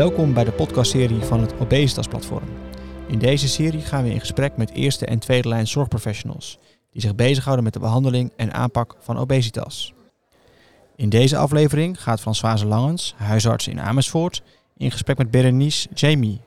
[0.00, 2.48] Welkom bij de podcastserie van het Obesitas Platform.
[3.06, 6.58] In deze serie gaan we in gesprek met eerste en tweede lijn zorgprofessionals
[6.90, 9.94] die zich bezighouden met de behandeling en aanpak van obesitas.
[10.96, 14.42] In deze aflevering gaat Françoise Langens, huisarts in Amersfoort,
[14.76, 16.40] in gesprek met Berenice Jamie,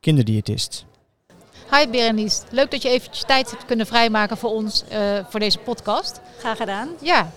[0.00, 0.84] kinderdiëtist.
[1.70, 5.58] Hi Berenice, leuk dat je eventjes tijd hebt kunnen vrijmaken voor ons, uh, voor deze
[5.58, 6.20] podcast.
[6.38, 6.88] Graag gedaan.
[7.02, 7.32] Ja.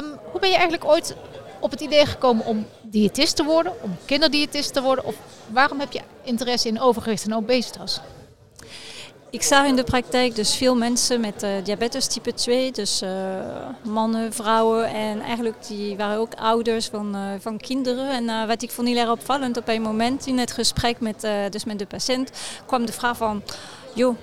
[0.00, 1.16] Um, hoe ben je eigenlijk ooit
[1.60, 5.04] op het idee gekomen om diëtist te worden, om kinderdiëtist te worden?
[5.04, 5.14] Of
[5.46, 8.00] waarom heb je interesse in overgewicht en obesitas?
[9.30, 13.10] Ik zag in de praktijk dus veel mensen met uh, diabetes type 2, dus uh,
[13.82, 18.10] mannen, vrouwen en eigenlijk die waren ook ouders van, uh, van kinderen.
[18.10, 21.64] En wat ik vond heel erg opvallend, op een moment in het gesprek met, dus
[21.64, 22.30] met de patiënt
[22.66, 23.42] kwam de vraag van,
[23.94, 24.16] joh,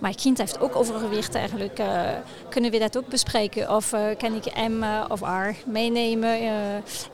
[0.00, 1.78] mijn kind heeft ook overgewicht eigenlijk.
[1.78, 2.10] Uh,
[2.48, 3.74] kunnen we dat ook bespreken?
[3.76, 6.38] Of uh, kan ik hem uh, of haar meenemen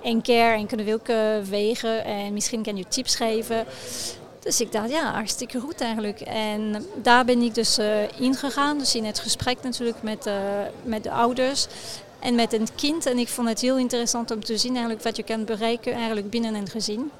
[0.02, 2.04] één keer en kunnen we ook wegen?
[2.04, 3.64] En misschien kan je tips geven.
[4.40, 6.20] Dus ik dacht, ja, hartstikke goed eigenlijk.
[6.20, 7.78] En daar ben ik dus
[8.18, 8.78] ingegaan.
[8.78, 10.30] Dus in het gesprek natuurlijk met,
[10.82, 11.66] met de ouders
[12.18, 13.06] en met een kind.
[13.06, 16.30] En ik vond het heel interessant om te zien eigenlijk wat je kan bereiken eigenlijk
[16.30, 17.10] binnen een gezin.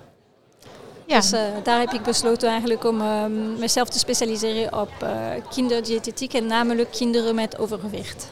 [1.07, 1.21] Ja.
[1.21, 3.25] Dus uh, daar heb ik besloten eigenlijk om uh,
[3.59, 5.09] mezelf te specialiseren op uh,
[5.51, 8.29] kinderdiëtetiek en namelijk kinderen met overgewicht.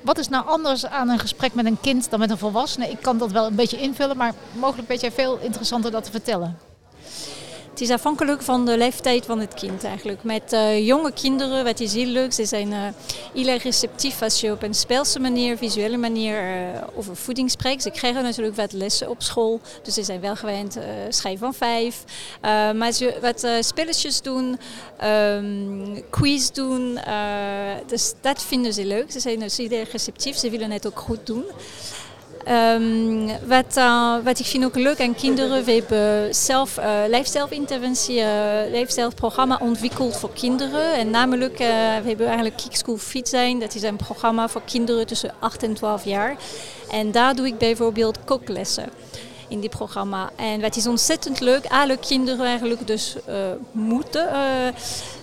[0.00, 2.90] Wat is nou anders aan een gesprek met een kind dan met een volwassene?
[2.90, 6.10] Ik kan dat wel een beetje invullen, maar mogelijk weet jij veel interessanter dat te
[6.10, 6.58] vertellen.
[7.74, 10.22] Het is afhankelijk van de leeftijd van het kind eigenlijk.
[10.22, 12.94] Met uh, jonge kinderen, wat is heel leuk, ze zijn
[13.32, 17.82] heel erg receptief als je op een speelse manier, visuele manier uh, over voeding spreekt.
[17.82, 22.04] Ze krijgen natuurlijk wat lessen op school, dus ze zijn wel gewend schrijven van vijf.
[22.76, 24.58] maar je wat spelletjes doen,
[25.04, 26.98] um, quiz doen,
[27.86, 29.12] dus dat vinden ze leuk.
[29.12, 31.44] Ze zijn dus heel erg receptief, ze willen het ook goed doen.
[32.48, 38.18] Um, wat, uh, wat ik vind ook leuk aan kinderen, we hebben zelf uh, leefstijlinterventie,
[38.18, 38.26] uh,
[38.70, 40.94] leefstijlprogramma ontwikkeld voor kinderen.
[40.94, 43.58] En namelijk, we hebben eigenlijk Kick School Fit zijn.
[43.58, 46.36] Dat is een programma voor kinderen tussen 8 en 12 jaar.
[46.90, 48.88] En daar doe ik bijvoorbeeld kooklessen
[49.48, 50.30] in dit programma.
[50.36, 53.16] En wat is ontzettend leuk, alle kinderen eigenlijk dus
[53.72, 54.28] moeten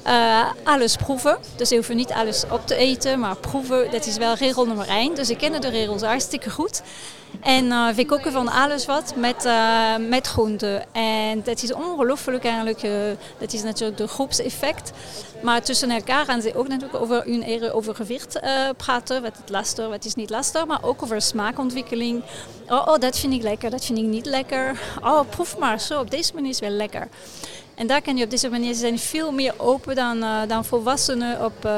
[0.07, 1.37] uh, alles proeven.
[1.55, 4.87] Dus ze hoeven niet alles op te eten, maar proeven, dat is wel regel nummer
[4.87, 5.15] één.
[5.15, 6.81] Dus ik ken de regels hartstikke goed.
[7.41, 10.93] En uh, we koken van alles wat met, uh, met groenten.
[10.93, 12.83] En dat is ongelooflijk eigenlijk.
[12.83, 12.91] Uh,
[13.37, 14.91] dat is natuurlijk de groepseffect.
[15.43, 18.39] Maar tussen elkaar gaan ze ook natuurlijk over hun eigen overgewicht
[18.77, 19.21] praten.
[19.21, 20.65] Wat is lastig, wat is niet lastig.
[20.65, 22.23] Maar ook over smaakontwikkeling.
[22.67, 24.81] Oh, oh, dat vind ik lekker, dat vind ik niet lekker.
[25.03, 27.07] Oh, proef maar zo, op deze manier is wel lekker.
[27.75, 31.69] En daar kan je op deze manier, zijn veel meer open dan, dan volwassenen op,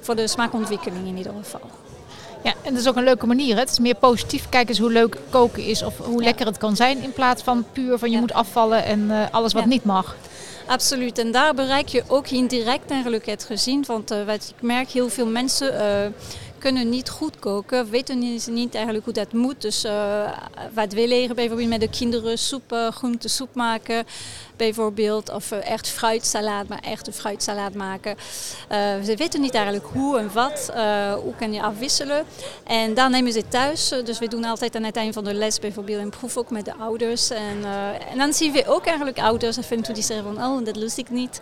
[0.00, 1.87] voor de smaakontwikkeling in ieder geval.
[2.42, 3.54] Ja, en dat is ook een leuke manier.
[3.54, 3.60] Hè?
[3.60, 6.24] Het is meer positief kijken eens hoe leuk koken is of hoe ja.
[6.24, 7.02] lekker het kan zijn.
[7.02, 8.20] In plaats van puur van je ja.
[8.20, 9.68] moet afvallen en uh, alles wat ja.
[9.68, 10.16] niet mag.
[10.66, 11.18] Absoluut.
[11.18, 13.84] En daar bereik je ook indirect eigenlijk het gezien.
[13.86, 15.80] Want uh, wat ik merk, heel veel mensen uh,
[16.58, 19.62] kunnen niet goed koken, weten niet eigenlijk hoe dat moet.
[19.62, 20.30] Dus uh,
[20.74, 24.06] wat we leren bijvoorbeeld met de kinderen soep, groente soep maken
[24.56, 25.32] bijvoorbeeld.
[25.32, 28.16] Of uh, echt fruitsalaat, maar echt een fruitsalaat maken.
[29.04, 30.72] Ze weten niet eigenlijk hoe en wat.
[31.22, 32.24] Hoe kan je afwisselen.
[32.64, 33.88] En dan nemen ze thuis.
[34.04, 36.64] Dus we doen altijd aan het eind van de les bijvoorbeeld een proef ook met
[36.64, 37.30] de ouders.
[37.30, 37.64] En,
[38.10, 40.76] en dan zien we ook eigenlijk ouders af en toe die zeggen van oh, dat
[40.76, 41.38] lust ik niet.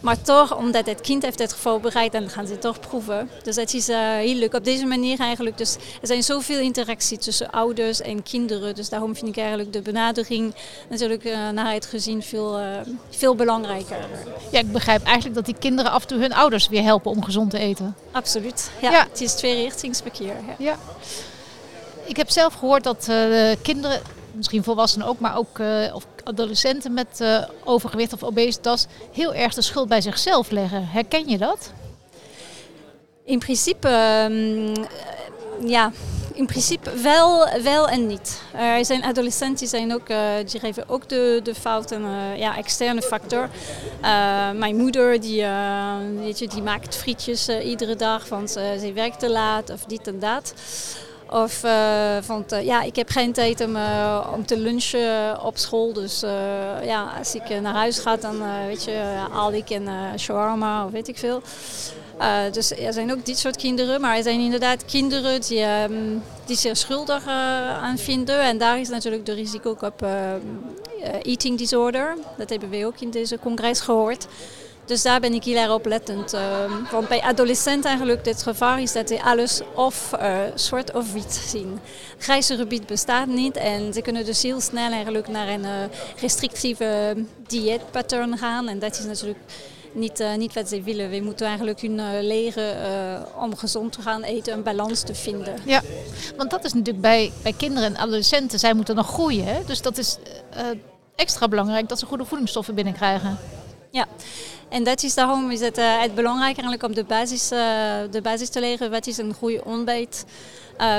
[0.00, 3.30] Maar toch, omdat het kind heeft het voorbereid, dan gaan ze toch proeven.
[3.42, 4.45] Dus dat is heel leuk.
[4.54, 5.58] Op deze manier eigenlijk.
[5.58, 8.74] Dus er zijn zoveel interactie tussen ouders en kinderen.
[8.74, 10.54] Dus daarom vind ik eigenlijk de benadering
[10.88, 12.66] natuurlijk naar het gezin veel veel, uh,
[13.10, 13.96] veel belangrijker.
[14.50, 17.24] Ja, ik begrijp eigenlijk dat die kinderen af en toe hun ouders weer helpen om
[17.24, 17.96] gezond te eten.
[18.12, 18.70] Absoluut.
[18.80, 19.06] Ja, ja.
[19.10, 20.34] Het is tweerichtingsverkeer.
[20.46, 20.54] Ja.
[20.58, 20.76] ja.
[22.04, 24.00] Ik heb zelf gehoord dat uh, kinderen,
[24.32, 25.60] misschien volwassenen ook, maar ook
[25.92, 27.24] of adolescenten met
[27.64, 30.88] overgewicht of obesitas, heel erg de schuld bij zichzelf leggen.
[30.88, 31.72] Herken je dat?
[33.26, 33.88] In principe,
[34.30, 34.72] um,
[35.68, 35.92] ja,
[36.34, 38.40] in principe wel, wel en niet.
[38.52, 42.56] Er zijn adolescenten zijn ook, uh, die geven ook de, de fout een uh, ja,
[42.56, 43.48] externe factor.
[44.02, 45.44] Uh, mijn moeder die,
[46.18, 50.18] weet je, die maakt frietjes iedere dag, want ze werkt te laat of dit en
[50.18, 50.54] dat.
[51.30, 53.76] Of uh, ja, ik heb geen tijd om,
[54.34, 55.92] om te lunchen op school.
[55.92, 56.20] Dus
[56.82, 58.36] ja, als ik naar huis ga, dan
[58.66, 58.98] weet je,
[59.30, 59.88] haal ik een
[60.18, 61.42] shawarma of weet ik veel.
[62.20, 66.22] Uh, dus er zijn ook dit soort kinderen, maar er zijn inderdaad kinderen die, um,
[66.44, 67.32] die zich schuldig uh,
[67.82, 68.40] aan vinden.
[68.40, 70.32] En daar is natuurlijk de risico op uh,
[71.22, 72.16] eating disorder.
[72.36, 74.26] Dat hebben we ook in deze congres gehoord.
[74.84, 76.34] Dus daar ben ik heel erg oplettend.
[76.34, 76.40] Uh,
[76.90, 80.12] want bij adolescenten eigenlijk het gevaar is dat ze alles of
[80.54, 81.80] zwart of wit zien.
[82.18, 85.66] Grijze gebied bestaat niet en ze kunnen dus heel snel eigenlijk naar een
[86.20, 87.16] restrictieve
[87.46, 88.68] dieetpatroon gaan.
[88.68, 89.38] En dat is natuurlijk
[89.96, 91.10] niet, uh, niet wat ze willen.
[91.10, 95.14] We moeten eigenlijk hun uh, leren uh, om gezond te gaan eten, een balans te
[95.14, 95.54] vinden.
[95.64, 95.82] Ja,
[96.36, 99.44] want dat is natuurlijk bij, bij kinderen en adolescenten, zij moeten nog groeien.
[99.44, 99.64] Hè?
[99.66, 100.18] Dus dat is
[101.14, 103.38] extra belangrijk dat ze goede voedingsstoffen binnenkrijgen.
[103.90, 104.06] Ja,
[104.68, 107.48] en dat is daarom is het, het belangrijk eigenlijk om de basis,
[108.10, 108.90] de basis te leren.
[108.90, 110.24] Wat is een goede ontbijt?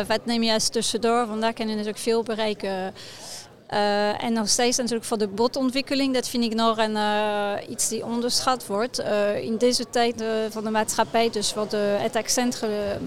[0.08, 1.28] wat neem je als tussendoor?
[1.28, 2.94] Want daar kan je natuurlijk veel bereiken.
[3.74, 7.88] Uh, en nog steeds natuurlijk voor de botontwikkeling, dat vind ik nog een, uh, iets
[7.88, 9.00] die onderschat wordt.
[9.00, 12.98] Uh, in deze tijd van de maatschappij dus wordt het accent ge,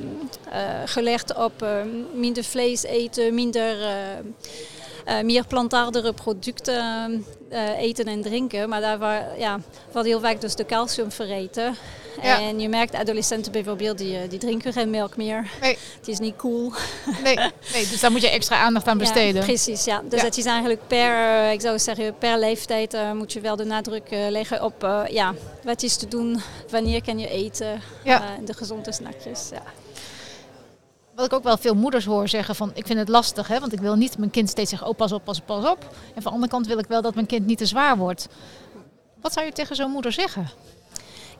[0.84, 1.66] gelegd op
[2.14, 3.76] minder vlees eten, minder
[5.22, 7.24] meer plantaardige producten
[7.78, 8.68] eten en drinken.
[8.68, 9.60] Maar daar wordt ja,
[9.92, 11.74] wordt heel vaak dus de calcium vergeten.
[12.22, 12.40] Ja.
[12.40, 15.50] En je merkt adolescenten bijvoorbeeld, die, die drinken geen melk meer.
[15.60, 15.78] Nee.
[15.98, 16.72] Het is niet cool.
[17.22, 17.36] Nee,
[17.72, 19.40] nee dus daar moet je extra aandacht aan besteden.
[19.40, 20.02] Ja, precies, ja.
[20.08, 20.26] Dus ja.
[20.26, 24.10] het is eigenlijk per, ik zou zeggen, per leeftijd uh, moet je wel de nadruk
[24.12, 26.40] uh, leggen op uh, ja, wat is te doen,
[26.70, 27.80] wanneer kan je eten,
[28.44, 29.48] de gezonde snackjes.
[29.52, 29.62] Ja.
[31.14, 33.72] Wat ik ook wel veel moeders hoor zeggen van ik vind het lastig, hè, want
[33.72, 35.82] ik wil niet mijn kind steeds zeggen, oh pas op, pas op, pas op.
[36.14, 38.28] En van de andere kant wil ik wel dat mijn kind niet te zwaar wordt.
[39.20, 40.50] Wat zou je tegen zo'n moeder zeggen?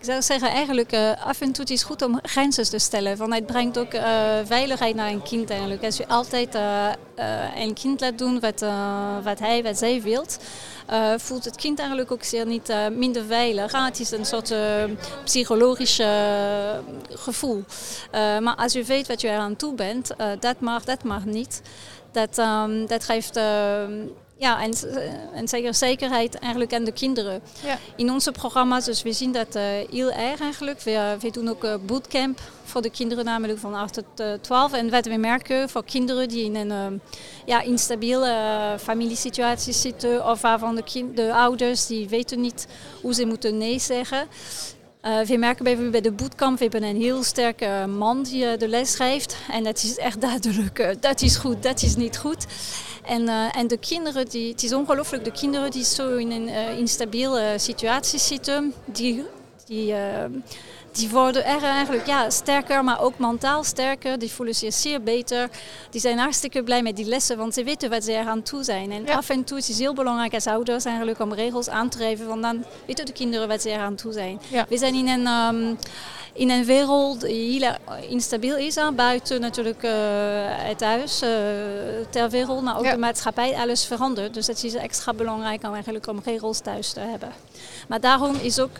[0.00, 3.16] Ik zou zeggen, eigenlijk uh, af en toe is het goed om grenzen te stellen.
[3.16, 4.02] Want het brengt ook uh,
[4.44, 5.84] veiligheid naar een kind eigenlijk.
[5.84, 6.88] Als je altijd uh,
[7.56, 8.60] een kind laat doen wat,
[9.22, 10.38] wat hij, wat zij wilt,
[11.16, 13.72] voelt het kind eigenlijk ook zeer niet minder veilig.
[13.72, 14.54] Ah, het is een soort
[15.24, 16.00] psychologisch
[17.08, 17.64] gevoel.
[18.12, 21.62] maar als je weet wat je eraan toe bent, dat mag, dat mag niet.
[22.12, 23.40] Dat, um, dat geeft
[24.40, 24.72] ja, en,
[25.32, 27.42] en zeker zekerheid eigenlijk aan de kinderen.
[27.64, 27.78] Ja.
[27.96, 30.80] In onze programma's, dus we zien dat uh, heel erg eigenlijk.
[30.80, 34.72] We, we doen ook bootcamp voor de kinderen, namelijk van 8 tot uh, 12.
[34.72, 37.00] En wat we merken voor kinderen die in een
[37.46, 42.66] ja, instabiele familiesituatie zitten, of waarvan de, kind, de ouders die weten niet
[43.02, 44.28] hoe ze moeten nee zeggen.
[45.04, 48.68] Uh, we merken bijvoorbeeld bij de bootcamp, we hebben een heel sterke man die de
[48.68, 49.36] les geeft.
[49.50, 52.46] En dat is echt duidelijk, dat is goed, dat is niet goed.
[53.04, 56.48] En, en de kinderen, die, het is ongelooflijk, de kinderen die zo in een
[56.78, 59.24] instabiele situatie zitten, die,
[59.66, 59.94] die,
[60.92, 64.18] die worden er eigenlijk ja, sterker, maar ook mentaal sterker.
[64.18, 65.48] Die voelen zich zeer beter.
[65.90, 68.64] Die zijn hartstikke blij met die lessen, want ze weten wat ze er aan toe
[68.64, 68.92] zijn.
[68.92, 69.14] En ja.
[69.14, 72.26] af en toe is het heel belangrijk als ouders eigenlijk om regels aan te geven,
[72.26, 74.40] want dan weten de kinderen wat ze er aan toe zijn.
[74.48, 74.66] Ja.
[74.68, 75.26] We zijn in een...
[75.26, 75.78] Um,
[76.32, 77.74] in een wereld die heel
[78.08, 78.74] instabiel is.
[78.74, 78.92] Hè?
[78.92, 79.90] Buiten natuurlijk uh,
[80.46, 81.28] het huis, uh,
[82.10, 82.92] ter wereld, maar ook ja.
[82.92, 84.34] de maatschappij, alles verandert.
[84.34, 87.32] Dus het is extra belangrijk om eigenlijk om regels thuis te hebben.
[87.88, 88.70] Maar daarom is ook,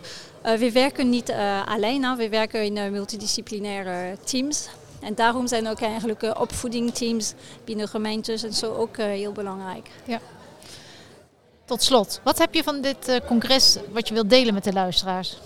[0.43, 1.33] we werken niet
[1.67, 2.17] alleen, hè?
[2.17, 4.69] we werken in multidisciplinaire teams.
[5.01, 7.33] En daarom zijn ook eigenlijk opvoedingteams
[7.65, 9.91] binnen gemeentes en zo ook heel belangrijk.
[10.05, 10.21] Ja.
[11.65, 15.37] Tot slot, wat heb je van dit congres wat je wilt delen met de luisteraars?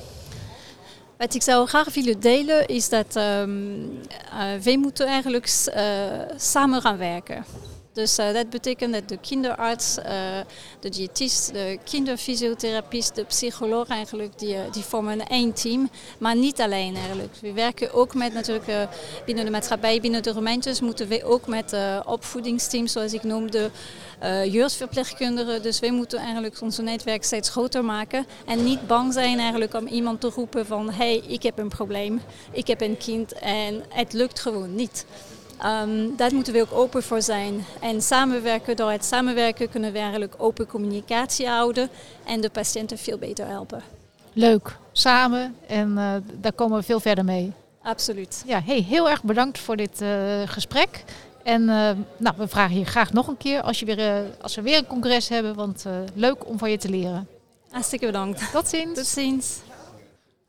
[1.16, 5.84] Wat ik zou graag willen delen is dat um, uh, wij moeten eigenlijk uh,
[6.36, 7.44] samen gaan werken.
[7.94, 10.04] Dus uh, dat betekent dat de kinderarts, uh,
[10.80, 15.90] de diëtist, de kinderfysiotherapeut, de psycholoog eigenlijk, die, die vormen één team.
[16.18, 17.34] Maar niet alleen eigenlijk.
[17.40, 18.88] We werken ook met natuurlijk
[19.26, 23.70] binnen de maatschappij, binnen de gemeentes moeten we ook met opvoedingsteams, zoals ik noemde,
[24.50, 25.62] jeugdverpleegkundigen.
[25.62, 28.26] Dus wij moeten eigenlijk ons netwerk steeds groter maken.
[28.46, 31.68] En niet bang zijn eigenlijk om iemand te roepen van, hé, hey, ik heb een
[31.68, 32.20] probleem,
[32.52, 35.06] ik heb een kind en het lukt gewoon niet.
[35.64, 37.64] Um, daar moeten we ook open voor zijn.
[37.80, 41.88] En samenwerken, door het samenwerken kunnen we eigenlijk open communicatie houden
[42.24, 43.82] en de patiënten veel beter helpen.
[44.32, 47.52] Leuk, samen en uh, daar komen we veel verder mee.
[47.82, 48.42] Absoluut.
[48.46, 50.08] Ja, hey, heel erg bedankt voor dit uh,
[50.44, 51.04] gesprek.
[51.42, 54.62] En uh, nou, we vragen je graag nog een keer als, je weer, als we
[54.62, 55.84] weer een congres hebben, want
[56.14, 57.28] leuk om van je te leren.
[57.70, 58.52] Hartstikke bedankt.
[58.52, 58.94] Tot ziens.
[58.94, 59.58] Tot ziens.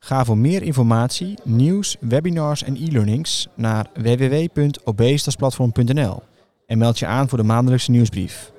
[0.05, 6.21] Ga voor meer informatie, nieuws, webinars en e-learnings naar www.obesitasplatform.nl
[6.65, 8.51] en meld je aan voor de maandelijkse nieuwsbrief.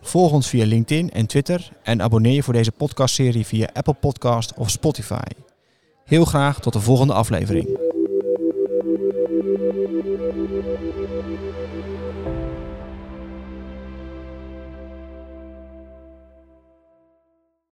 [0.00, 4.54] Volg ons via LinkedIn en Twitter en abonneer je voor deze podcastserie via Apple Podcast
[4.54, 5.26] of Spotify.
[6.04, 7.85] Heel graag tot de volgende aflevering.